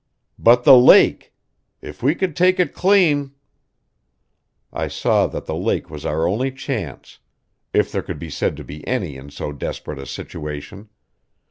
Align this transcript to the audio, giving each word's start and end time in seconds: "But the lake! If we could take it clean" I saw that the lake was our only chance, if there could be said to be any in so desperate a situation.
"But 0.39 0.63
the 0.63 0.75
lake! 0.75 1.31
If 1.79 2.01
we 2.01 2.15
could 2.15 2.35
take 2.35 2.59
it 2.59 2.73
clean" 2.73 3.33
I 4.73 4.87
saw 4.87 5.27
that 5.27 5.45
the 5.45 5.53
lake 5.53 5.91
was 5.91 6.07
our 6.07 6.27
only 6.27 6.51
chance, 6.51 7.19
if 7.71 7.91
there 7.91 8.01
could 8.01 8.17
be 8.17 8.31
said 8.31 8.57
to 8.57 8.63
be 8.63 8.87
any 8.87 9.15
in 9.15 9.29
so 9.29 9.51
desperate 9.51 9.99
a 9.99 10.07
situation. 10.07 10.89